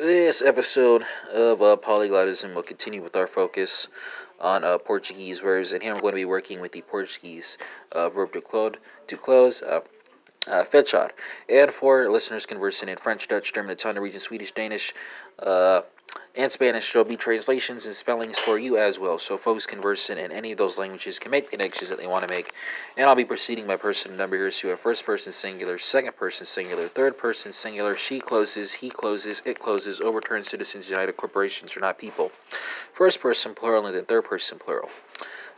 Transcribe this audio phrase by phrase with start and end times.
[0.00, 3.86] This episode of uh, Polyglottism will continue with our focus
[4.40, 7.58] on uh, Portuguese verbs, and here I'm going to be working with the Portuguese
[7.92, 8.72] uh, verb to,
[9.08, 9.62] to close,
[10.46, 11.08] uh.
[11.48, 14.94] And for listeners conversing in French, Dutch, German, Italian, Norwegian, Swedish, Danish,
[15.38, 15.82] uh,
[16.34, 19.18] and Spanish, there'll be translations and spellings for you as well.
[19.18, 22.32] So folks conversing in any of those languages can make connections that they want to
[22.32, 22.52] make.
[22.96, 24.50] And I'll be proceeding by person number here.
[24.50, 28.90] So you have first person singular, second person singular, third person singular, she closes, he
[28.90, 32.32] closes, it closes, overturned citizens united corporations are not people.
[32.92, 34.88] First person plural and then third person plural.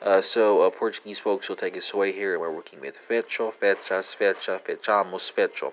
[0.00, 3.52] Uh, so uh, Portuguese folks will take us away here, and we're working with fecho,
[3.52, 5.72] fechas, fecha, fechamos, fecho.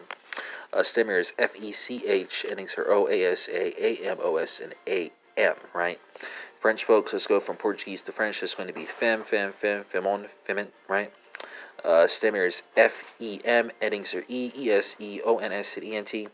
[0.74, 3.98] Uh, stem here is F E C H, endings are O A S A, A
[4.10, 6.00] M O S, and A M, right?
[6.60, 8.42] French folks, let's go from Portuguese to French.
[8.42, 11.14] It's going to be fem, fem, fem, femon, femin, right?
[11.84, 15.52] Uh, stem here is F E M, endings are E, E S E, O N
[15.52, 16.28] S, and E N T.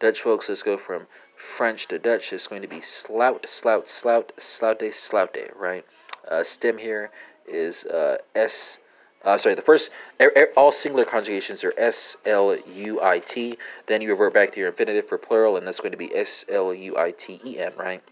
[0.00, 2.32] Dutch folks, let's go from French to Dutch.
[2.32, 5.84] It's going to be slout, slout, slout, sloute, sloute, right?
[6.30, 7.10] Uh, stem here
[7.48, 8.78] is uh, S.
[9.24, 13.58] Uh, sorry, the first, er, er, all singular conjugations are S L U I T.
[13.86, 16.44] Then you revert back to your infinitive for plural, and that's going to be S
[16.48, 18.02] L U I T E N, right?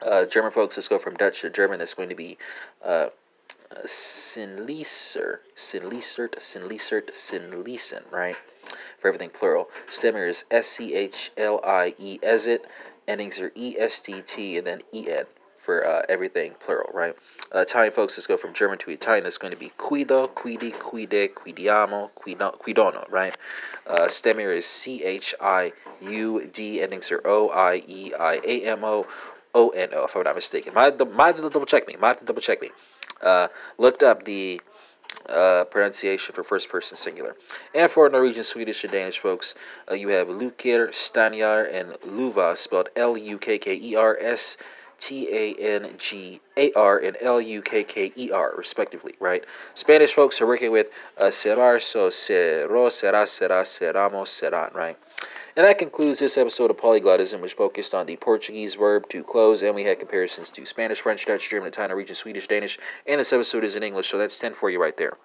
[0.00, 1.78] Uh, German folks, let's go from Dutch to German.
[1.78, 2.38] That's going to be
[2.84, 3.08] uh,
[3.84, 8.36] Sinleaser, Sinleasert, Sinleasert, Sinleasen, right?
[9.00, 9.68] For everything plural.
[9.90, 12.64] Stem here is S C H L I E, it.
[13.06, 15.24] Endings are E S T T and then E N
[15.62, 17.14] for uh, everything plural, right?
[17.54, 19.24] Uh, Italian folks, let's go from German to Italian.
[19.24, 23.36] That's going to be chiudo, chiudi, chiude, chiudiamo, chiudono, right?
[23.86, 28.40] Uh, stem here is C H I U D, endings are O I E I
[28.44, 29.06] A M O
[29.54, 30.74] O N O, if I'm not mistaken.
[30.74, 31.96] Might, might double check me.
[31.96, 32.70] Might double check me.
[33.20, 34.60] Uh, looked up the
[35.28, 37.36] uh, pronunciation for first person singular.
[37.74, 39.54] And for Norwegian, Swedish, and Danish folks,
[39.90, 44.56] uh, you have Lukker, Stanjar, and Luva, spelled L U K K E R S.
[45.02, 49.44] T A N G A R and L U K K E R, respectively, right?
[49.74, 54.96] Spanish folks are working with uh, so cerro, será, será, cerramos, serán, right?
[55.56, 59.64] And that concludes this episode of Polyglottism, which focused on the Portuguese verb to close,
[59.64, 63.32] and we had comparisons to Spanish, French, Dutch, German, Italian, Norwegian, Swedish, Danish, and this
[63.32, 65.18] episode is in English, so that's 10 for you right there.